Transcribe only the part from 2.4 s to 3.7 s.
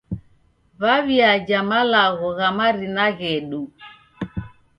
marina ghedu.